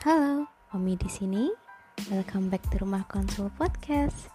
Halo, 0.00 0.48
Omi 0.72 0.96
di 0.96 1.12
sini. 1.12 1.52
Welcome 2.08 2.48
back 2.48 2.64
to 2.72 2.80
Rumah 2.80 3.04
Konsul 3.04 3.52
Podcast. 3.52 4.32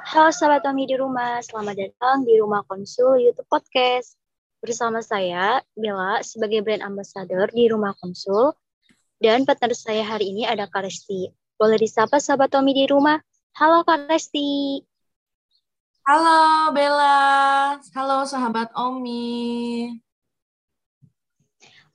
Halo 0.00 0.32
sahabat 0.32 0.64
Omi 0.64 0.88
di 0.88 0.96
rumah, 0.96 1.44
selamat 1.44 1.76
datang 1.76 2.24
di 2.24 2.40
Rumah 2.40 2.64
Konsul 2.64 3.20
YouTube 3.20 3.44
Podcast. 3.52 4.16
Bersama 4.64 5.04
saya, 5.04 5.60
Bella, 5.76 6.24
sebagai 6.24 6.64
brand 6.64 6.80
ambassador 6.80 7.52
di 7.52 7.68
Rumah 7.68 7.92
Konsul. 8.00 8.56
Dan 9.20 9.44
partner 9.44 9.76
saya 9.76 10.08
hari 10.08 10.32
ini 10.32 10.48
ada 10.48 10.72
Kak 10.72 10.88
Resti. 10.88 11.28
Boleh 11.60 11.76
disapa 11.76 12.16
sahabat 12.16 12.48
Omi 12.56 12.72
di 12.72 12.88
rumah? 12.88 13.20
Halo 13.60 13.84
Kak 13.84 14.08
Resti. 14.08 14.80
Halo 16.06 16.70
Bella, 16.70 17.82
halo 17.98 18.22
sahabat 18.22 18.70
Omi. 18.78 19.90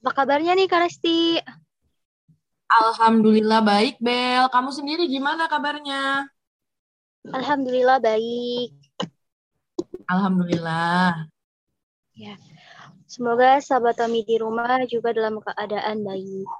Apa 0.03 0.11
kabarnya 0.11 0.51
nih 0.51 0.67
Kak 0.67 0.83
Resti? 0.83 1.39
Alhamdulillah 2.67 3.63
baik 3.63 4.03
Bel. 4.03 4.51
Kamu 4.51 4.75
sendiri 4.75 5.07
gimana 5.07 5.47
kabarnya? 5.47 6.27
Alhamdulillah 7.23 8.03
baik. 8.03 8.75
Alhamdulillah. 10.11 11.31
Ya. 12.11 12.35
Semoga 13.07 13.63
sahabat 13.63 13.95
Omi 14.03 14.27
di 14.27 14.35
rumah 14.43 14.83
juga 14.91 15.15
dalam 15.15 15.39
keadaan 15.39 16.03
baik. 16.03 16.51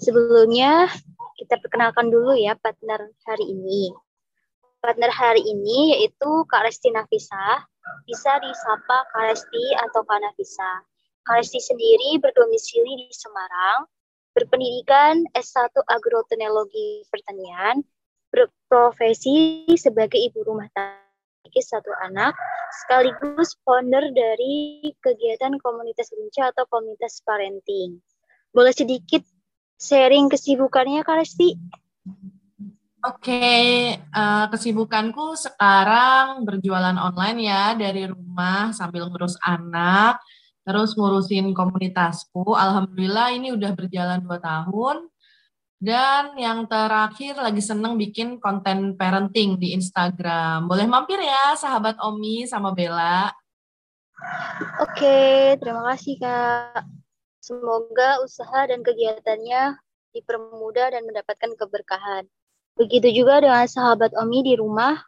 Sebelumnya 0.00 0.88
kita 1.36 1.60
perkenalkan 1.60 2.08
dulu 2.08 2.32
ya 2.32 2.56
partner 2.56 3.12
hari 3.28 3.52
ini. 3.52 3.92
Partner 4.84 5.08
hari 5.08 5.40
ini 5.40 5.96
yaitu 5.96 6.44
Kak 6.44 6.68
Resti 6.68 6.92
Nafisa, 6.92 7.64
bisa 8.04 8.36
disapa 8.36 9.08
Kak 9.16 9.32
Resti 9.32 9.64
atau 9.80 10.04
Kak 10.04 10.20
Nafisa. 10.20 10.84
Kak 11.24 11.40
Resti 11.40 11.56
sendiri 11.56 12.20
berdomisili 12.20 13.00
di 13.00 13.08
Semarang, 13.08 13.88
berpendidikan 14.36 15.24
S1 15.32 15.72
Agroteknologi 15.88 17.00
Pertanian, 17.08 17.80
berprofesi 18.28 19.64
sebagai 19.80 20.20
ibu 20.20 20.44
rumah 20.44 20.68
tangga 20.76 21.60
satu 21.64 21.88
anak, 22.04 22.36
sekaligus 22.84 23.56
founder 23.64 24.12
dari 24.12 24.84
kegiatan 25.00 25.56
komunitas 25.64 26.12
Linca 26.12 26.52
atau 26.52 26.68
komunitas 26.68 27.24
parenting. 27.24 28.04
Boleh 28.52 28.76
sedikit 28.76 29.24
sharing 29.80 30.28
kesibukannya 30.28 31.00
Kak 31.08 31.24
Resti? 31.24 31.56
Oke, 33.04 34.00
uh, 34.00 34.48
kesibukanku 34.48 35.36
sekarang 35.36 36.40
berjualan 36.48 36.96
online 36.96 37.38
ya 37.44 37.76
dari 37.76 38.08
rumah 38.08 38.72
sambil 38.72 39.12
ngurus 39.12 39.36
anak, 39.44 40.24
terus 40.64 40.96
ngurusin 40.96 41.52
komunitasku. 41.52 42.56
Alhamdulillah 42.56 43.36
ini 43.36 43.52
udah 43.52 43.76
berjalan 43.76 44.24
dua 44.24 44.40
tahun. 44.40 45.04
Dan 45.76 46.32
yang 46.40 46.64
terakhir 46.64 47.36
lagi 47.36 47.60
seneng 47.60 48.00
bikin 48.00 48.40
konten 48.40 48.96
parenting 48.96 49.60
di 49.60 49.76
Instagram. 49.76 50.64
Boleh 50.64 50.88
mampir 50.88 51.20
ya 51.20 51.52
sahabat 51.60 52.00
Omi 52.00 52.48
sama 52.48 52.72
Bella. 52.72 53.28
Oke, 54.80 55.60
terima 55.60 55.92
kasih 55.92 56.16
Kak. 56.16 56.88
Semoga 57.44 58.24
usaha 58.24 58.64
dan 58.64 58.80
kegiatannya 58.80 59.76
dipermudah 60.16 60.96
dan 60.96 61.04
mendapatkan 61.04 61.52
keberkahan. 61.52 62.24
Begitu 62.74 63.22
juga 63.22 63.38
dengan 63.38 63.70
sahabat 63.70 64.10
Omi 64.18 64.42
di 64.42 64.54
rumah, 64.58 64.98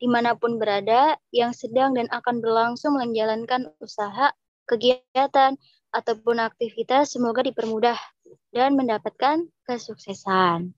di 0.00 0.08
mana 0.08 0.32
pun 0.32 0.56
berada, 0.56 1.20
yang 1.36 1.52
sedang 1.52 1.92
dan 1.92 2.08
akan 2.08 2.40
berlangsung 2.40 2.96
menjalankan 2.96 3.68
usaha, 3.84 4.32
kegiatan, 4.64 5.60
ataupun 5.90 6.40
aktivitas, 6.40 7.12
semoga 7.12 7.42
dipermudah 7.42 7.98
dan 8.54 8.78
mendapatkan 8.78 9.44
kesuksesan. 9.66 10.72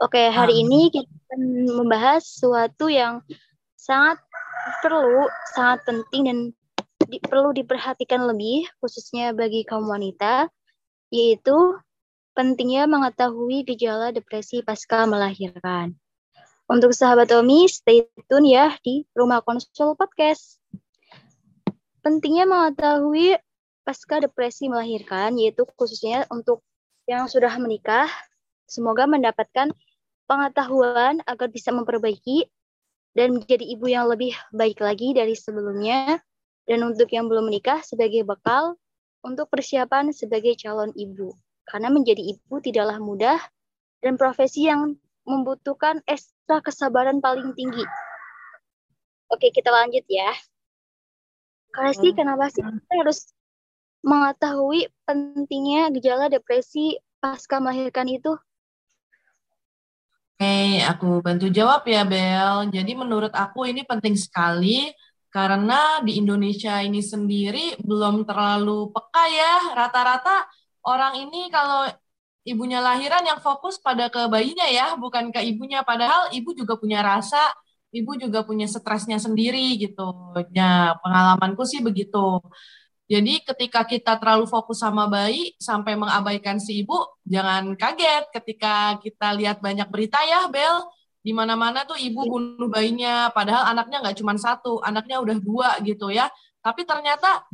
Oke, 0.00 0.28
hari 0.28 0.64
ini 0.64 0.92
kita 0.92 1.08
akan 1.08 1.40
membahas 1.72 2.24
sesuatu 2.24 2.88
yang 2.88 3.24
sangat 3.76 4.20
perlu, 4.84 5.24
sangat 5.56 5.86
penting 5.88 6.22
dan 6.26 6.38
di, 7.06 7.16
perlu 7.22 7.54
diperhatikan 7.54 8.26
lebih, 8.26 8.66
khususnya 8.82 9.32
bagi 9.32 9.62
kaum 9.62 9.86
wanita, 9.86 10.50
yaitu 11.14 11.54
pentingnya 12.36 12.84
mengetahui 12.84 13.64
gejala 13.64 14.12
depresi 14.12 14.60
pasca 14.60 15.08
melahirkan. 15.08 15.96
Untuk 16.68 16.92
sahabat 16.92 17.32
Omi, 17.32 17.64
stay 17.64 18.04
tune 18.28 18.52
ya 18.52 18.76
di 18.84 19.08
Rumah 19.16 19.40
Konsul 19.40 19.96
Podcast. 19.96 20.60
Pentingnya 22.04 22.44
mengetahui 22.44 23.40
pasca 23.88 24.20
depresi 24.20 24.68
melahirkan, 24.68 25.40
yaitu 25.40 25.64
khususnya 25.80 26.28
untuk 26.28 26.60
yang 27.08 27.24
sudah 27.24 27.56
menikah, 27.56 28.10
semoga 28.68 29.08
mendapatkan 29.08 29.72
pengetahuan 30.28 31.24
agar 31.24 31.48
bisa 31.48 31.72
memperbaiki 31.72 32.52
dan 33.16 33.40
menjadi 33.40 33.64
ibu 33.64 33.88
yang 33.88 34.12
lebih 34.12 34.36
baik 34.52 34.84
lagi 34.84 35.16
dari 35.16 35.32
sebelumnya. 35.32 36.20
Dan 36.66 36.84
untuk 36.84 37.08
yang 37.14 37.30
belum 37.30 37.48
menikah 37.48 37.80
sebagai 37.80 38.26
bekal 38.26 38.74
untuk 39.22 39.46
persiapan 39.48 40.10
sebagai 40.10 40.58
calon 40.58 40.90
ibu 40.98 41.30
karena 41.66 41.90
menjadi 41.90 42.22
ibu 42.22 42.62
tidaklah 42.62 43.02
mudah 43.02 43.38
dan 44.00 44.14
profesi 44.14 44.70
yang 44.70 44.94
membutuhkan 45.26 46.00
ekstra 46.06 46.62
kesabaran 46.62 47.18
paling 47.18 47.52
tinggi. 47.58 47.82
Oke, 49.26 49.50
kita 49.50 49.74
lanjut 49.74 50.06
ya. 50.06 50.30
Hmm. 51.76 51.92
kenapa 52.16 52.48
sih 52.48 52.64
kita 52.64 52.94
harus 53.04 53.36
mengetahui 54.00 54.88
pentingnya 55.04 55.92
gejala 55.92 56.30
depresi 56.30 56.96
pasca 57.20 57.60
melahirkan 57.60 58.06
itu? 58.08 58.32
Oke, 60.36 60.84
aku 60.84 61.20
bantu 61.20 61.50
jawab 61.50 61.82
ya, 61.84 62.06
Bel. 62.06 62.70
Jadi 62.70 62.92
menurut 62.94 63.32
aku 63.34 63.66
ini 63.68 63.82
penting 63.84 64.14
sekali 64.14 64.88
karena 65.32 66.00
di 66.00 66.16
Indonesia 66.20 66.80
ini 66.80 67.02
sendiri 67.02 67.76
belum 67.82 68.24
terlalu 68.24 68.92
peka 68.94 69.24
ya. 69.32 69.54
Rata-rata 69.74 70.46
orang 70.86 71.26
ini 71.26 71.50
kalau 71.50 71.90
ibunya 72.46 72.78
lahiran 72.78 73.26
yang 73.26 73.42
fokus 73.42 73.82
pada 73.82 74.06
ke 74.06 74.30
bayinya 74.30 74.64
ya, 74.70 74.94
bukan 74.94 75.34
ke 75.34 75.42
ibunya. 75.42 75.82
Padahal 75.82 76.30
ibu 76.30 76.54
juga 76.54 76.78
punya 76.78 77.02
rasa, 77.02 77.42
ibu 77.90 78.14
juga 78.14 78.46
punya 78.46 78.70
stresnya 78.70 79.18
sendiri 79.18 79.74
gitu. 79.82 80.06
Ya, 80.54 80.94
pengalamanku 81.02 81.66
sih 81.66 81.82
begitu. 81.82 82.38
Jadi 83.06 83.38
ketika 83.42 83.86
kita 83.86 84.18
terlalu 84.18 84.50
fokus 84.50 84.82
sama 84.82 85.06
bayi 85.06 85.54
sampai 85.62 85.94
mengabaikan 85.94 86.58
si 86.58 86.82
ibu, 86.82 87.06
jangan 87.22 87.74
kaget 87.78 88.30
ketika 88.34 88.98
kita 88.98 89.30
lihat 89.38 89.58
banyak 89.62 89.86
berita 89.90 90.18
ya, 90.22 90.46
Bel. 90.46 90.86
Di 91.26 91.34
mana-mana 91.34 91.82
tuh 91.82 91.98
ibu 91.98 92.22
bunuh 92.22 92.70
bayinya, 92.70 93.34
padahal 93.34 93.74
anaknya 93.74 93.98
nggak 93.98 94.16
cuma 94.22 94.38
satu, 94.38 94.78
anaknya 94.86 95.18
udah 95.18 95.36
dua 95.42 95.68
gitu 95.82 96.10
ya. 96.14 96.30
Tapi 96.62 96.86
ternyata 96.86 97.46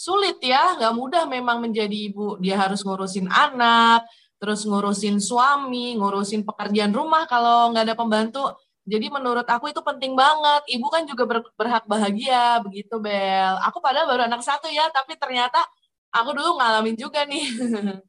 sulit 0.00 0.40
ya, 0.40 0.80
nggak 0.80 0.94
mudah 0.96 1.28
memang 1.28 1.60
menjadi 1.60 1.92
ibu. 1.92 2.40
Dia 2.40 2.56
harus 2.56 2.80
ngurusin 2.80 3.28
anak, 3.28 4.08
terus 4.40 4.64
ngurusin 4.64 5.20
suami, 5.20 6.00
ngurusin 6.00 6.48
pekerjaan 6.48 6.96
rumah 6.96 7.28
kalau 7.28 7.68
nggak 7.76 7.84
ada 7.84 7.96
pembantu. 8.00 8.56
Jadi 8.88 9.12
menurut 9.12 9.44
aku 9.44 9.68
itu 9.68 9.84
penting 9.84 10.16
banget. 10.16 10.64
Ibu 10.72 10.86
kan 10.88 11.04
juga 11.04 11.28
ber 11.28 11.38
berhak 11.52 11.84
bahagia, 11.84 12.64
begitu 12.64 12.96
Bel. 12.96 13.60
Aku 13.68 13.84
padahal 13.84 14.08
baru 14.08 14.24
anak 14.24 14.40
satu 14.40 14.72
ya, 14.72 14.88
tapi 14.88 15.20
ternyata 15.20 15.60
aku 16.08 16.32
dulu 16.32 16.56
ngalamin 16.56 16.96
juga 16.96 17.28
nih. 17.28 17.44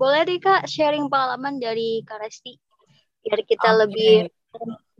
Boleh 0.00 0.28
deh 0.28 0.36
Kak 0.36 0.68
sharing 0.68 1.08
pengalaman 1.08 1.56
dari 1.56 2.04
Kak 2.04 2.20
Resti, 2.20 2.52
biar 3.24 3.40
kita 3.48 3.72
okay. 3.72 3.80
lebih 3.80 4.14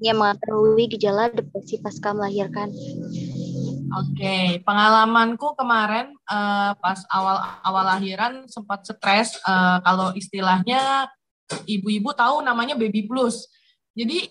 ya 0.00 0.16
mengetahui 0.16 0.88
gejala 0.88 1.28
depresi 1.28 1.76
pasca 1.84 2.16
melahirkan. 2.16 2.72
Oke, 3.86 4.18
okay. 4.18 4.44
pengalamanku 4.66 5.54
kemarin 5.54 6.10
uh, 6.26 6.74
pas 6.82 6.98
awal-awal 7.06 7.84
lahiran 7.86 8.42
sempat 8.50 8.82
stres. 8.82 9.38
Uh, 9.46 9.78
kalau 9.86 10.10
istilahnya 10.18 11.06
ibu-ibu 11.70 12.10
tahu 12.10 12.42
namanya 12.42 12.74
baby 12.74 13.06
blues. 13.06 13.46
Jadi 13.94 14.26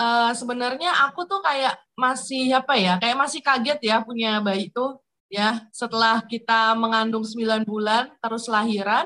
uh, 0.00 0.32
sebenarnya 0.32 1.04
aku 1.04 1.28
tuh 1.28 1.44
kayak 1.44 1.76
masih 2.00 2.56
apa 2.56 2.80
ya, 2.80 2.96
kayak 2.96 3.18
masih 3.20 3.44
kaget 3.44 3.78
ya 3.84 4.00
punya 4.00 4.40
bayi 4.40 4.72
itu 4.72 4.96
ya. 5.28 5.68
Setelah 5.68 6.24
kita 6.24 6.72
mengandung 6.72 7.28
9 7.28 7.68
bulan 7.68 8.08
terus 8.24 8.48
lahiran, 8.48 9.04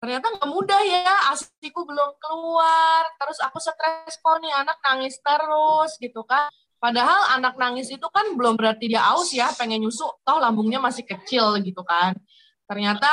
ternyata 0.00 0.32
nggak 0.32 0.48
mudah 0.48 0.80
ya, 0.80 1.28
asiku 1.36 1.84
belum 1.84 2.16
keluar. 2.16 3.04
Terus 3.20 3.36
aku 3.44 3.60
stres 3.60 4.16
kok 4.16 4.36
nih 4.40 4.54
anak 4.64 4.80
nangis 4.80 5.20
terus 5.20 5.92
gitu 6.00 6.24
kan 6.24 6.48
Padahal 6.84 7.40
anak 7.40 7.56
nangis 7.56 7.88
itu 7.88 8.04
kan 8.12 8.36
belum 8.36 8.60
berarti 8.60 8.92
dia 8.92 9.00
aus 9.08 9.32
ya, 9.32 9.48
pengen 9.56 9.80
nyusu, 9.88 10.04
toh 10.20 10.36
lambungnya 10.36 10.76
masih 10.76 11.08
kecil 11.08 11.56
gitu 11.64 11.80
kan. 11.80 12.12
Ternyata 12.68 13.08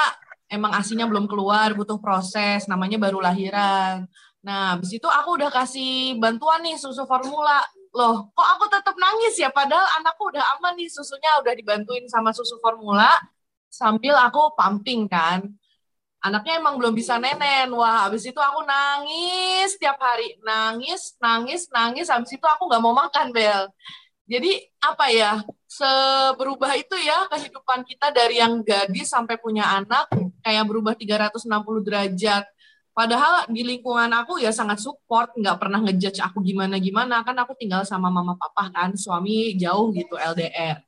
emang 0.51 0.75
asinya 0.75 1.07
belum 1.07 1.23
keluar, 1.31 1.71
butuh 1.71 1.95
proses, 2.03 2.67
namanya 2.67 2.99
baru 2.99 3.23
lahiran. 3.23 4.11
Nah, 4.43 4.75
habis 4.75 4.91
itu 4.91 5.07
aku 5.07 5.39
udah 5.39 5.47
kasih 5.47 6.19
bantuan 6.19 6.59
nih 6.67 6.75
susu 6.75 7.07
formula. 7.07 7.63
loh 7.91 8.31
kok 8.31 8.47
aku 8.55 8.71
tetap 8.71 8.95
nangis 8.95 9.35
ya 9.35 9.51
padahal 9.51 9.83
anakku 9.99 10.31
udah 10.31 10.39
aman 10.55 10.79
nih 10.79 10.87
susunya 10.87 11.27
udah 11.43 11.51
dibantuin 11.51 12.07
sama 12.07 12.31
susu 12.31 12.55
formula 12.63 13.11
sambil 13.67 14.15
aku 14.15 14.55
pumping 14.55 15.11
kan 15.11 15.43
anaknya 16.21 16.61
emang 16.61 16.77
belum 16.77 16.93
bisa 16.93 17.17
nenen. 17.17 17.73
Wah 17.73 18.07
habis 18.07 18.23
itu 18.23 18.37
aku 18.37 18.61
nangis 18.63 19.75
setiap 19.75 19.97
hari. 19.97 20.37
Nangis 20.45 21.17
nangis 21.17 21.67
nangis. 21.73 22.07
Habis 22.07 22.37
itu 22.37 22.45
aku 22.45 22.69
nggak 22.69 22.81
mau 22.81 22.93
makan 22.95 23.33
Bel. 23.33 23.67
Jadi 24.29 24.63
apa 24.79 25.11
ya 25.11 25.43
seberubah 25.67 26.71
itu 26.79 26.95
ya 26.95 27.27
kehidupan 27.27 27.83
kita 27.83 28.15
dari 28.15 28.39
yang 28.39 28.63
gadis 28.63 29.11
sampai 29.11 29.35
punya 29.35 29.67
anak 29.75 30.07
kayak 30.39 30.63
berubah 30.69 30.95
360 30.95 31.43
derajat. 31.83 32.45
Padahal 32.91 33.47
di 33.47 33.63
lingkungan 33.63 34.11
aku 34.11 34.35
ya 34.43 34.51
sangat 34.51 34.83
support, 34.83 35.31
nggak 35.39 35.57
pernah 35.63 35.79
ngejudge 35.79 36.19
aku 36.19 36.43
gimana-gimana. 36.43 37.23
Kan 37.23 37.39
aku 37.39 37.55
tinggal 37.55 37.87
sama 37.87 38.11
mama 38.11 38.35
papa 38.35 38.67
kan, 38.71 38.95
suami 38.99 39.55
jauh 39.55 39.95
gitu 39.95 40.19
LDR. 40.19 40.79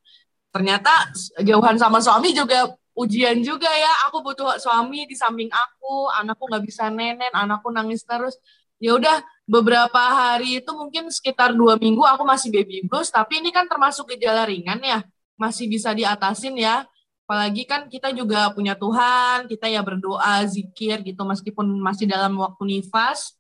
Ternyata 0.52 1.10
jauhan 1.42 1.80
sama 1.80 2.04
suami 2.04 2.36
juga 2.36 2.70
ujian 2.94 3.42
juga 3.42 3.70
ya. 3.70 3.92
Aku 4.10 4.22
butuh 4.26 4.58
suami 4.62 5.06
di 5.10 5.16
samping 5.18 5.50
aku, 5.50 6.10
anakku 6.14 6.46
nggak 6.50 6.64
bisa 6.66 6.90
nenen, 6.90 7.32
anakku 7.34 7.70
nangis 7.74 8.06
terus. 8.06 8.38
Ya 8.82 8.96
udah 8.98 9.24
beberapa 9.48 10.00
hari 10.00 10.60
itu 10.60 10.72
mungkin 10.76 11.08
sekitar 11.08 11.56
dua 11.56 11.80
minggu 11.80 12.04
aku 12.04 12.24
masih 12.28 12.52
baby 12.52 12.84
blues, 12.86 13.08
tapi 13.14 13.40
ini 13.40 13.54
kan 13.54 13.70
termasuk 13.70 14.12
gejala 14.12 14.44
ringan 14.44 14.80
ya, 14.84 15.00
masih 15.40 15.72
bisa 15.72 15.96
diatasin 15.96 16.56
ya 16.60 16.84
apalagi 17.24 17.64
kan 17.64 17.88
kita 17.88 18.12
juga 18.12 18.52
punya 18.52 18.76
Tuhan, 18.76 19.48
kita 19.48 19.72
ya 19.72 19.80
berdoa, 19.80 20.44
zikir 20.44 21.00
gitu 21.08 21.24
meskipun 21.24 21.66
masih 21.80 22.04
dalam 22.04 22.36
waktu 22.36 22.62
nifas, 22.68 23.40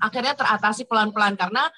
akhirnya 0.00 0.32
teratasi 0.32 0.88
pelan-pelan 0.88 1.36
karena 1.36 1.68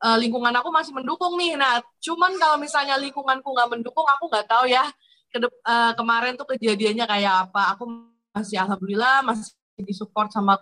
uh, 0.00 0.16
lingkungan 0.16 0.50
aku 0.56 0.72
masih 0.72 0.96
mendukung 0.96 1.36
nih. 1.36 1.60
Nah, 1.60 1.84
cuman 2.00 2.34
kalau 2.40 2.56
misalnya 2.56 2.96
lingkunganku 2.96 3.44
nggak 3.46 3.68
mendukung, 3.68 4.06
aku 4.08 4.32
nggak 4.32 4.48
tahu 4.48 4.64
ya 4.66 4.82
ke 5.32 5.38
uh, 5.40 5.92
kemarin 5.96 6.36
tuh 6.36 6.46
kejadiannya 6.52 7.08
kayak 7.08 7.34
apa. 7.48 7.74
Aku 7.76 7.88
masih 8.36 8.60
alhamdulillah 8.60 9.24
masih 9.24 9.56
disupport 9.80 10.28
sama 10.28 10.60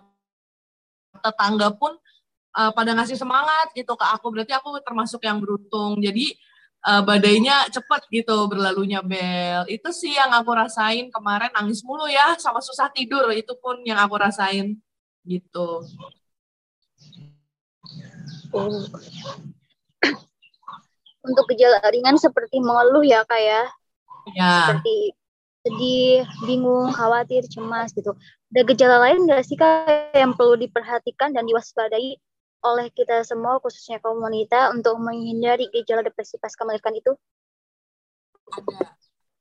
tetangga 1.19 1.75
pun 1.75 1.93
uh, 2.55 2.71
pada 2.71 2.95
ngasih 2.95 3.19
semangat 3.19 3.75
gitu 3.75 3.93
ke 3.99 4.05
aku. 4.07 4.31
Berarti 4.31 4.55
aku 4.55 4.79
termasuk 4.81 5.21
yang 5.27 5.43
beruntung. 5.43 5.99
Jadi 5.99 6.31
uh, 6.87 7.01
badainya 7.05 7.67
cepet 7.69 8.01
gitu 8.09 8.47
berlalunya 8.47 9.03
Bel. 9.03 9.67
Itu 9.67 9.91
sih 9.91 10.15
yang 10.15 10.31
aku 10.33 10.51
rasain 10.55 11.11
kemarin 11.13 11.51
nangis 11.53 11.83
mulu 11.85 12.07
ya 12.09 12.39
sama 12.39 12.63
susah 12.63 12.89
tidur 12.89 13.29
itu 13.35 13.53
pun 13.59 13.81
yang 13.85 13.99
aku 14.01 14.15
rasain 14.17 14.79
gitu. 15.25 15.85
Oh. 18.51 18.81
Untuk 21.27 21.45
gejala 21.53 21.77
ringan 21.93 22.17
seperti 22.17 22.57
mengeluh 22.57 23.05
ya 23.05 23.21
kak 23.29 23.37
ya. 23.37 23.69
Ya. 24.33 24.69
Seperti 24.69 25.15
sedih, 25.61 26.25
bingung, 26.45 26.89
khawatir, 26.89 27.45
cemas 27.45 27.93
gitu. 27.93 28.17
Ada 28.51 28.61
gejala 28.65 28.97
lain 29.07 29.29
nggak 29.29 29.43
sih 29.45 29.57
kak 29.57 30.13
yang 30.17 30.33
perlu 30.33 30.57
diperhatikan 30.57 31.31
dan 31.31 31.45
diwaspadai 31.45 32.17
oleh 32.61 32.87
kita 32.93 33.25
semua 33.25 33.57
khususnya 33.57 33.97
kaum 34.01 34.21
wanita 34.21 34.69
untuk 34.73 34.97
menghindari 35.01 35.65
gejala 35.73 36.05
depresi 36.05 36.37
pasca 36.37 36.61
melahirkan 36.65 36.93
itu? 36.97 37.13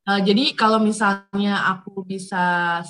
Uh, 0.08 0.20
jadi 0.24 0.56
kalau 0.56 0.80
misalnya 0.80 1.68
aku 1.76 2.00
bisa 2.04 2.80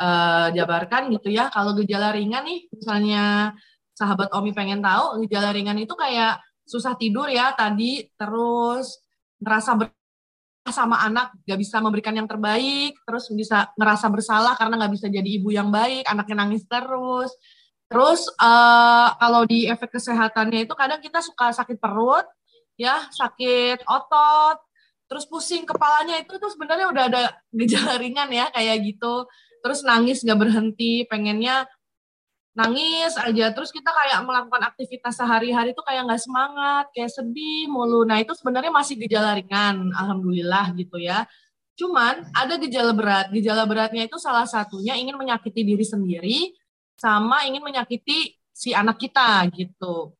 uh, 0.00 0.48
jabarkan 0.52 1.12
gitu 1.12 1.28
ya, 1.28 1.52
kalau 1.52 1.76
gejala 1.76 2.16
ringan 2.16 2.44
nih, 2.44 2.64
misalnya 2.72 3.52
sahabat 3.92 4.32
Omi 4.32 4.56
pengen 4.56 4.80
tahu, 4.80 5.20
gejala 5.24 5.52
ringan 5.52 5.76
itu 5.76 5.92
kayak 5.92 6.40
susah 6.64 6.96
tidur 6.96 7.28
ya 7.28 7.52
tadi, 7.52 8.08
terus 8.16 9.00
ngerasa 9.40 9.70
ber 9.76 9.88
sama 10.74 11.02
anak 11.02 11.34
gak 11.44 11.58
bisa 11.58 11.82
memberikan 11.82 12.14
yang 12.14 12.30
terbaik, 12.30 12.94
terus 13.04 13.28
bisa 13.34 13.70
ngerasa 13.74 14.06
bersalah 14.10 14.54
karena 14.54 14.86
gak 14.86 14.92
bisa 14.94 15.06
jadi 15.10 15.26
ibu 15.26 15.50
yang 15.50 15.70
baik, 15.70 16.06
anaknya 16.06 16.46
nangis 16.46 16.64
terus, 16.66 17.30
Terus 17.86 18.26
uh, 18.42 19.08
kalau 19.14 19.46
di 19.46 19.70
efek 19.70 19.94
kesehatannya 19.94 20.66
itu 20.66 20.74
kadang 20.74 20.98
kita 20.98 21.22
suka 21.22 21.54
sakit 21.54 21.78
perut, 21.78 22.26
ya 22.74 23.06
sakit 23.14 23.86
otot, 23.86 24.58
terus 25.06 25.22
pusing 25.30 25.62
kepalanya 25.62 26.18
itu 26.18 26.34
tuh 26.34 26.50
sebenarnya 26.50 26.90
udah 26.90 27.04
ada 27.06 27.22
gejala 27.54 27.94
ringan 28.02 28.26
ya 28.34 28.50
kayak 28.50 28.82
gitu. 28.90 29.30
Terus 29.62 29.86
nangis 29.86 30.26
nggak 30.26 30.38
berhenti, 30.38 31.06
pengennya 31.06 31.70
nangis 32.56 33.12
aja. 33.20 33.52
Terus 33.52 33.68
kita 33.68 33.92
kayak 33.92 34.24
melakukan 34.24 34.64
aktivitas 34.64 35.20
sehari-hari 35.20 35.76
itu 35.76 35.82
kayak 35.84 36.08
nggak 36.08 36.22
semangat, 36.24 36.84
kayak 36.96 37.12
sedih 37.12 37.68
mulu. 37.68 38.08
Nah 38.08 38.18
itu 38.18 38.32
sebenarnya 38.32 38.72
masih 38.72 38.96
gejala 38.96 39.36
ringan, 39.36 39.92
alhamdulillah 39.92 40.72
gitu 40.74 40.96
ya. 40.96 41.28
Cuman 41.76 42.24
ada 42.32 42.56
gejala 42.56 42.96
berat. 42.96 43.28
Gejala 43.28 43.68
beratnya 43.68 44.08
itu 44.08 44.16
salah 44.16 44.48
satunya 44.48 44.96
ingin 44.96 45.20
menyakiti 45.20 45.60
diri 45.62 45.84
sendiri 45.84 46.38
sama 46.96 47.44
ingin 47.44 47.60
menyakiti 47.60 48.32
si 48.48 48.72
anak 48.72 48.96
kita 48.96 49.44
gitu. 49.52 50.16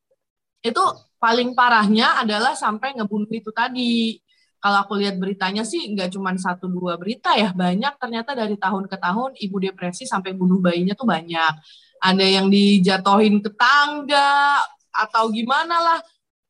Itu 0.61 0.85
paling 1.17 1.57
parahnya 1.57 2.21
adalah 2.21 2.53
sampai 2.53 2.93
ngebunuh 3.01 3.33
itu 3.33 3.49
tadi. 3.49 4.21
Kalau 4.61 4.83
aku 4.85 4.99
lihat 4.99 5.17
beritanya 5.17 5.63
sih 5.65 5.89
nggak 5.95 6.13
cuma 6.13 6.35
satu 6.37 6.67
dua 6.69 6.99
berita 7.01 7.33
ya, 7.39 7.55
banyak 7.55 7.97
ternyata 8.03 8.35
dari 8.37 8.57
tahun 8.59 8.91
ke 8.91 8.97
tahun 8.99 9.31
ibu 9.41 9.57
depresi 9.63 10.05
sampai 10.05 10.35
bunuh 10.37 10.59
bayinya 10.61 10.93
tuh 10.93 11.07
banyak. 11.07 11.55
Ada 12.03 12.27
yang 12.27 12.47
dijatohin 12.53 13.41
ke 13.41 13.51
tangga 13.57 14.61
atau 14.93 15.29
gimana 15.33 15.77
lah. 15.81 15.99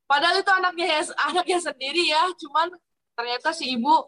Padahal 0.06 0.38
itu 0.38 0.50
anaknya 0.54 0.86
ya, 0.86 1.00
anaknya 1.26 1.58
sendiri 1.58 2.02
ya, 2.06 2.30
cuman 2.38 2.70
ternyata 3.18 3.50
si 3.50 3.74
ibu 3.74 4.06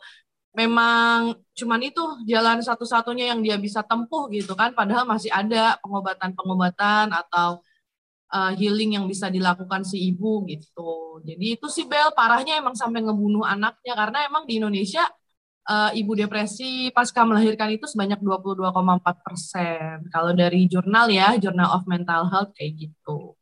memang 0.55 1.39
cuman 1.55 1.81
itu 1.87 2.03
jalan 2.27 2.59
satu-satunya 2.63 3.31
yang 3.35 3.41
dia 3.43 3.59
bisa 3.59 3.83
tempuh 3.83 4.31
gitu 4.31 4.55
kan. 4.55 4.75
Padahal 4.75 5.07
masih 5.07 5.31
ada 5.31 5.79
pengobatan-pengobatan 5.83 7.11
atau 7.15 7.63
uh, 8.33 8.53
healing 8.55 8.99
yang 8.99 9.07
bisa 9.07 9.31
dilakukan 9.31 9.83
si 9.87 10.11
ibu 10.11 10.47
gitu. 10.47 11.23
Jadi 11.23 11.59
itu 11.59 11.67
sih 11.71 11.87
Bel 11.87 12.15
parahnya 12.15 12.59
emang 12.59 12.75
sampai 12.79 13.03
ngebunuh 13.03 13.45
anaknya. 13.47 13.95
Karena 13.95 14.19
emang 14.27 14.47
di 14.47 14.59
Indonesia 14.63 15.07
uh, 15.69 15.91
ibu 15.93 16.17
depresi 16.17 16.89
pasca 16.91 17.23
melahirkan 17.29 17.71
itu 17.77 17.85
sebanyak 17.85 18.19
22,4 18.25 19.25
persen 19.25 19.95
kalau 20.09 20.33
dari 20.33 20.65
jurnal 20.67 21.13
ya 21.13 21.37
Journal 21.37 21.77
of 21.77 21.85
Mental 21.85 22.27
Health 22.33 22.57
kayak 22.57 22.89
gitu 22.89 23.37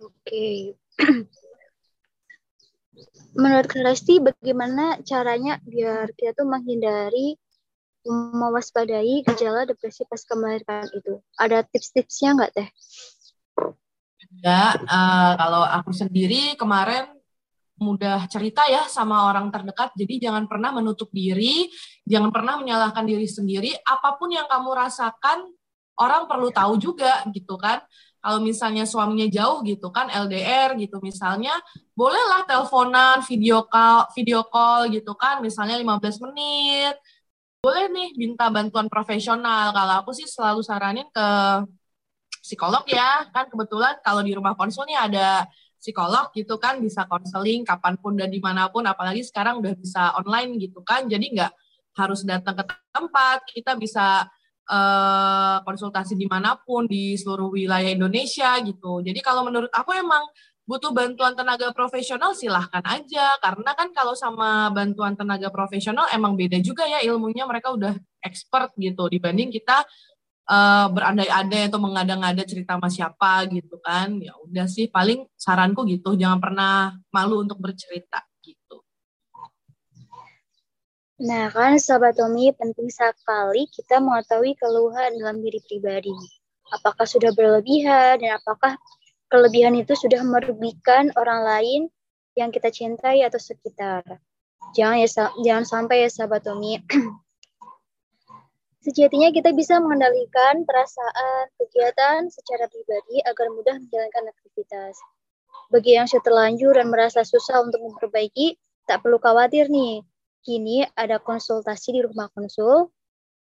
oke 0.00 0.10
okay. 0.24 0.74
menurut 3.32 3.72
Resti 3.72 4.20
bagaimana 4.20 5.00
caranya 5.04 5.56
biar 5.64 6.12
kita 6.16 6.36
tuh 6.36 6.48
menghindari 6.48 7.36
mewaspadai 8.10 9.22
gejala 9.22 9.62
depresi 9.64 10.02
pas 10.10 10.22
melahirkan 10.34 10.90
itu? 10.90 11.22
Ada 11.38 11.62
tips-tipsnya 11.70 12.34
nggak 12.34 12.52
teh? 12.54 12.68
Ya, 14.42 14.74
uh, 14.74 15.32
kalau 15.38 15.62
aku 15.62 15.94
sendiri 15.94 16.58
kemarin 16.58 17.06
mudah 17.82 18.30
cerita 18.30 18.62
ya 18.70 18.86
sama 18.86 19.26
orang 19.26 19.50
terdekat, 19.50 19.90
jadi 19.98 20.30
jangan 20.30 20.46
pernah 20.46 20.70
menutup 20.70 21.10
diri, 21.10 21.66
jangan 22.06 22.30
pernah 22.30 22.54
menyalahkan 22.62 23.02
diri 23.02 23.26
sendiri. 23.26 23.74
Apa 23.82 24.14
pun 24.14 24.30
yang 24.30 24.46
kamu 24.46 24.70
rasakan, 24.70 25.50
orang 25.98 26.30
perlu 26.30 26.48
tahu 26.54 26.78
juga 26.78 27.26
gitu 27.34 27.58
kan. 27.58 27.82
Kalau 28.22 28.38
misalnya 28.38 28.86
suaminya 28.86 29.26
jauh 29.26 29.66
gitu 29.66 29.90
kan 29.90 30.06
LDR 30.06 30.78
gitu 30.78 31.02
misalnya 31.02 31.58
bolehlah 31.90 32.46
teleponan 32.46 33.18
video 33.26 33.66
call 33.66 34.06
video 34.14 34.46
call 34.46 34.86
gitu 34.94 35.18
kan. 35.18 35.42
Misalnya 35.42 35.74
15 35.74 36.22
menit. 36.30 36.94
Boleh 37.58 37.90
nih 37.90 38.14
minta 38.14 38.46
bantuan 38.46 38.86
profesional. 38.86 39.74
Kalau 39.74 39.94
aku 40.06 40.14
sih 40.14 40.30
selalu 40.30 40.62
saranin 40.62 41.06
ke 41.10 41.28
psikolog 42.46 42.86
ya. 42.86 43.26
Kan 43.34 43.50
kebetulan 43.50 43.98
kalau 44.06 44.22
di 44.22 44.38
rumah 44.38 44.54
konsulnya 44.54 45.10
ada 45.10 45.28
psikolog 45.82 46.30
gitu 46.30 46.62
kan 46.62 46.78
bisa 46.78 47.10
konseling 47.10 47.66
kapan 47.66 47.98
pun 47.98 48.14
dan 48.14 48.30
di 48.30 48.38
mana 48.38 48.70
pun 48.70 48.86
apalagi 48.86 49.26
sekarang 49.26 49.58
udah 49.58 49.74
bisa 49.74 50.14
online 50.14 50.54
gitu 50.62 50.78
kan. 50.86 51.10
Jadi 51.10 51.34
nggak 51.34 51.52
harus 51.98 52.22
datang 52.22 52.54
ke 52.54 52.64
tempat 52.94 53.42
kita 53.50 53.74
bisa 53.74 54.30
uh, 54.70 55.58
konsultasi 55.66 56.14
di 56.14 56.30
mana 56.30 56.54
pun 56.54 56.86
di 56.86 57.18
seluruh 57.18 57.50
wilayah 57.50 57.90
Indonesia 57.90 58.54
gitu. 58.62 59.02
Jadi 59.02 59.18
kalau 59.18 59.42
menurut 59.42 59.68
aku 59.74 59.90
emang 59.90 60.22
butuh 60.62 60.94
bantuan 60.94 61.34
tenaga 61.34 61.74
profesional 61.74 62.32
silahkan 62.38 62.80
aja. 62.86 63.36
Karena 63.42 63.74
kan 63.74 63.90
kalau 63.90 64.14
sama 64.14 64.70
bantuan 64.70 65.18
tenaga 65.18 65.50
profesional 65.50 66.06
emang 66.14 66.38
beda 66.38 66.62
juga 66.62 66.86
ya 66.86 67.02
ilmunya 67.02 67.42
mereka 67.44 67.74
udah 67.74 67.92
expert 68.22 68.70
gitu. 68.78 69.10
Dibanding 69.10 69.50
kita 69.50 69.82
uh, 70.48 70.86
berandai-andai 70.90 71.68
atau 71.70 71.78
mengada-ngada 71.78 72.42
cerita 72.46 72.78
sama 72.78 72.88
siapa 72.88 73.46
gitu 73.50 73.78
kan 73.82 74.18
ya 74.18 74.34
udah 74.42 74.66
sih 74.66 74.88
paling 74.88 75.26
saranku 75.38 75.86
gitu 75.86 76.14
jangan 76.18 76.38
pernah 76.42 76.96
malu 77.10 77.42
untuk 77.42 77.58
bercerita 77.60 78.22
Nah, 81.22 81.46
kan 81.54 81.78
sahabat 81.78 82.18
Tommy 82.18 82.50
penting 82.50 82.90
sekali 82.90 83.70
kita 83.70 84.02
mengetahui 84.02 84.58
keluhan 84.58 85.14
dalam 85.22 85.38
diri 85.38 85.62
pribadi. 85.62 86.10
Apakah 86.74 87.06
sudah 87.06 87.30
berlebihan 87.30 88.18
dan 88.18 88.42
apakah 88.42 88.74
kelebihan 89.30 89.78
itu 89.78 89.94
sudah 89.94 90.18
merugikan 90.26 91.14
orang 91.14 91.46
lain 91.46 91.80
yang 92.34 92.50
kita 92.50 92.74
cintai 92.74 93.22
atau 93.22 93.38
sekitar. 93.38 94.02
Jangan 94.74 94.98
ya 94.98 95.08
jangan 95.46 95.62
sampai 95.62 96.02
ya 96.02 96.10
sahabat 96.10 96.42
Tommy. 96.42 96.82
Sejatinya 98.82 99.30
kita 99.30 99.54
bisa 99.54 99.78
mengendalikan 99.78 100.66
perasaan, 100.66 101.54
kegiatan 101.54 102.26
secara 102.26 102.66
pribadi 102.66 103.22
agar 103.22 103.46
mudah 103.54 103.78
menjalankan 103.78 104.34
aktivitas. 104.34 104.98
Bagi 105.70 105.94
yang 105.94 106.10
sudah 106.10 106.26
terlanjur 106.26 106.74
dan 106.74 106.90
merasa 106.90 107.22
susah 107.22 107.62
untuk 107.62 107.78
memperbaiki, 107.78 108.58
tak 108.90 109.06
perlu 109.06 109.22
khawatir 109.22 109.70
nih. 109.70 110.02
Kini 110.42 110.82
ada 110.98 111.22
konsultasi 111.22 111.94
di 111.94 112.00
rumah 112.02 112.26
konsul. 112.34 112.90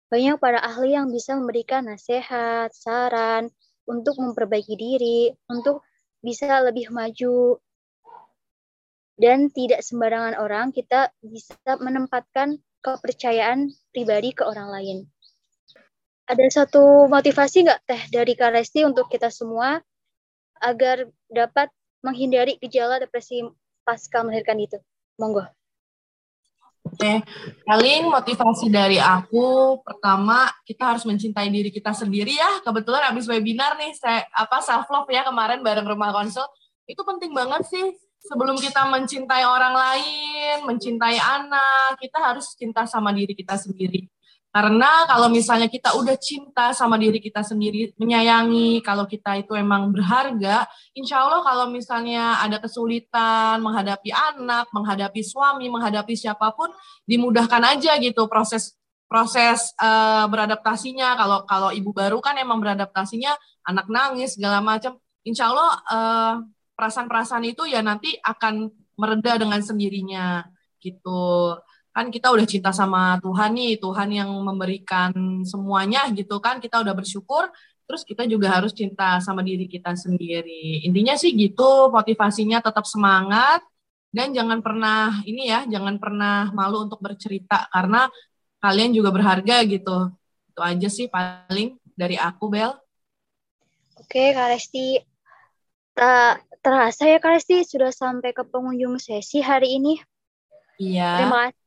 Banyak 0.09 0.41
para 0.41 0.57
ahli 0.57 0.97
yang 0.97 1.13
bisa 1.13 1.37
memberikan 1.37 1.85
nasihat, 1.85 2.73
saran 2.73 3.53
untuk 3.85 4.17
memperbaiki 4.17 4.73
diri, 4.73 5.37
untuk 5.53 5.85
bisa 6.17 6.65
lebih 6.65 6.89
maju. 6.89 7.61
Dan 9.13 9.53
tidak 9.53 9.85
sembarangan 9.85 10.41
orang 10.41 10.73
kita 10.73 11.13
bisa 11.21 11.77
menempatkan 11.77 12.57
kepercayaan 12.81 13.69
pribadi 13.93 14.33
ke 14.33 14.41
orang 14.41 14.73
lain 14.73 14.99
ada 16.27 16.45
satu 16.51 17.07
motivasi 17.07 17.63
nggak 17.63 17.81
teh 17.87 18.01
dari 18.11 18.35
Kak 18.35 18.51
untuk 18.83 19.07
kita 19.07 19.31
semua 19.31 19.79
agar 20.59 21.07
dapat 21.31 21.71
menghindari 22.03 22.59
gejala 22.59 22.99
depresi 22.99 23.47
pasca 23.87 24.21
melahirkan 24.27 24.59
itu? 24.59 24.77
Monggo. 25.15 25.47
Oke, 26.87 27.19
paling 27.67 28.07
motivasi 28.07 28.71
dari 28.71 28.95
aku 28.95 29.79
pertama 29.83 30.47
kita 30.63 30.95
harus 30.95 31.03
mencintai 31.03 31.51
diri 31.51 31.67
kita 31.67 31.91
sendiri 31.91 32.31
ya. 32.31 32.63
Kebetulan 32.63 33.11
habis 33.11 33.27
webinar 33.27 33.75
nih 33.75 33.91
saya 33.95 34.23
apa 34.31 34.63
self 34.63 34.87
love 34.87 35.11
ya 35.11 35.27
kemarin 35.27 35.59
bareng 35.59 35.83
rumah 35.83 36.15
konsul 36.15 36.47
itu 36.87 36.99
penting 37.03 37.35
banget 37.35 37.67
sih. 37.67 37.87
Sebelum 38.27 38.59
kita 38.59 38.87
mencintai 38.91 39.43
orang 39.45 39.71
lain, 39.71 40.67
mencintai 40.67 41.15
anak, 41.15 41.95
kita 42.01 42.19
harus 42.19 42.51
cinta 42.59 42.83
sama 42.83 43.15
diri 43.15 43.31
kita 43.31 43.55
sendiri. 43.55 44.09
Karena 44.57 45.05
kalau 45.05 45.29
misalnya 45.29 45.69
kita 45.69 45.93
udah 45.93 46.17
cinta 46.17 46.73
sama 46.73 46.97
diri 46.97 47.21
kita 47.21 47.45
sendiri, 47.45 47.93
menyayangi, 47.93 48.81
kalau 48.81 49.05
kita 49.05 49.37
itu 49.37 49.53
emang 49.53 49.93
berharga, 49.93 50.65
insya 50.97 51.21
Allah 51.21 51.45
kalau 51.45 51.69
misalnya 51.69 52.41
ada 52.41 52.57
kesulitan 52.57 53.61
menghadapi 53.61 54.09
anak, 54.09 54.65
menghadapi 54.73 55.21
suami, 55.21 55.69
menghadapi 55.69 56.17
siapa 56.17 56.57
pun, 56.57 56.73
dimudahkan 57.05 57.77
aja 57.77 58.01
gitu 58.01 58.25
proses 58.25 58.73
proses 59.05 59.77
uh, 59.77 60.25
beradaptasinya. 60.25 61.13
Kalau 61.13 61.45
kalau 61.45 61.69
ibu 61.69 61.93
baru 61.93 62.17
kan 62.17 62.33
emang 62.41 62.57
beradaptasinya 62.57 63.37
anak 63.61 63.85
nangis 63.93 64.41
segala 64.41 64.57
macam. 64.57 64.97
Insya 65.21 65.53
Allah 65.53 65.69
uh, 65.85 66.33
perasaan-perasaan 66.73 67.45
itu 67.45 67.69
ya 67.69 67.85
nanti 67.85 68.17
akan 68.25 68.73
mereda 68.97 69.37
dengan 69.37 69.61
sendirinya 69.61 70.49
gitu 70.81 71.53
kan 71.97 72.13
kita 72.13 72.29
udah 72.29 72.45
cinta 72.45 72.69
sama 72.69 73.17
Tuhan 73.25 73.57
nih, 73.57 73.81
Tuhan 73.81 74.13
yang 74.13 74.29
memberikan 74.45 75.41
semuanya 75.41 76.05
gitu 76.13 76.37
kan, 76.37 76.61
kita 76.61 76.85
udah 76.85 76.93
bersyukur, 76.93 77.49
terus 77.89 78.05
kita 78.05 78.29
juga 78.29 78.53
harus 78.53 78.69
cinta 78.69 79.17
sama 79.17 79.41
diri 79.41 79.65
kita 79.65 79.97
sendiri. 79.97 80.85
Intinya 80.85 81.17
sih 81.17 81.33
gitu, 81.33 81.89
motivasinya 81.89 82.61
tetap 82.61 82.85
semangat, 82.85 83.65
dan 84.13 84.29
jangan 84.29 84.61
pernah, 84.61 85.25
ini 85.25 85.49
ya, 85.49 85.65
jangan 85.65 85.97
pernah 85.97 86.53
malu 86.53 86.85
untuk 86.85 87.01
bercerita, 87.01 87.65
karena 87.73 88.05
kalian 88.61 88.93
juga 88.93 89.09
berharga 89.09 89.65
gitu. 89.65 90.13
Itu 90.53 90.61
aja 90.61 90.89
sih 90.93 91.09
paling 91.09 91.81
dari 91.97 92.13
aku, 92.13 92.45
Bel. 92.45 92.77
Oke, 93.97 94.37
Kak 94.37 94.53
Resti. 94.53 95.01
Tak 95.97 96.45
terasa 96.61 97.09
ya 97.09 97.17
Kak 97.17 97.41
Resti 97.41 97.65
sudah 97.65 97.89
sampai 97.89 98.37
ke 98.37 98.45
pengunjung 98.45 99.01
sesi 99.01 99.41
hari 99.41 99.81
ini. 99.81 99.97
Iya. 100.77 101.25
Terima 101.25 101.49
kasih 101.49 101.65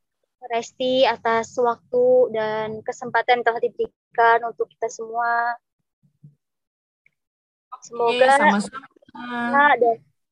Resti 0.48 1.04
atas 1.04 1.52
waktu 1.60 2.32
dan 2.32 2.80
kesempatan 2.80 3.40
yang 3.40 3.44
telah 3.44 3.60
diberikan 3.60 4.38
untuk 4.48 4.66
kita 4.72 4.88
semua. 4.88 5.54
Semoga 7.80 8.40
sama-sama. 8.40 9.76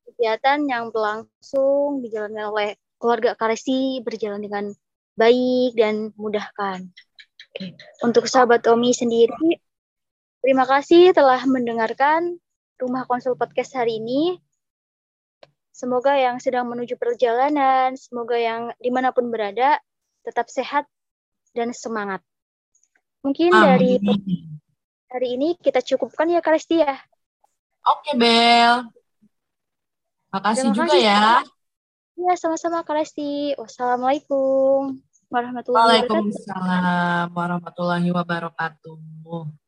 kegiatan 0.09 0.59
yang 0.67 0.91
berlangsung 0.91 2.03
dijalankan 2.03 2.51
oleh 2.51 2.71
keluarga 2.99 3.39
Karesi 3.39 4.03
berjalan 4.03 4.43
dengan 4.43 4.65
baik 5.15 5.79
dan 5.79 6.11
mudahkan. 6.19 6.89
Untuk 8.03 8.27
sahabat 8.27 8.67
Omi 8.67 8.91
sendiri, 8.91 9.63
terima 10.43 10.67
kasih 10.67 11.15
telah 11.15 11.39
mendengarkan 11.47 12.39
Rumah 12.79 13.07
Konsul 13.07 13.35
Podcast 13.39 13.75
hari 13.75 13.99
ini. 14.03 14.39
Semoga 15.71 16.19
yang 16.19 16.43
sedang 16.43 16.67
menuju 16.67 16.99
perjalanan, 16.99 17.95
semoga 17.95 18.35
yang 18.35 18.75
di 18.83 18.91
mana 18.91 19.15
pun 19.15 19.31
berada, 19.31 19.79
tetap 20.29 20.53
sehat 20.53 20.85
dan 21.57 21.73
semangat. 21.73 22.21
Mungkin 23.25 23.51
Amin. 23.51 23.65
dari 23.65 23.93
hari 25.09 25.29
ini 25.41 25.49
kita 25.57 25.81
cukupkan 25.81 26.29
ya 26.29 26.45
Kalesti 26.45 26.85
ya. 26.85 26.95
Oke 27.89 28.13
Bel. 28.15 28.85
Makasih 30.29 30.77
juga 30.77 30.93
kasih. 30.93 31.09
ya. 31.09 31.41
Ya 32.19 32.35
sama-sama 32.37 32.85
Kalesti. 32.85 33.57
Wassalamualaikum 33.57 35.01
warahmatullahi 35.33 36.05
wabarakatuh. 36.05 36.13
Waalaikumsalam 36.13 37.27
warahmatullahi 37.33 38.09
wabarakatuh. 38.13 39.68